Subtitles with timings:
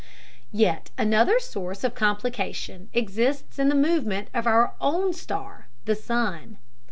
[0.51, 6.57] Yet another source of complication exists in the movement of our own star, the sun.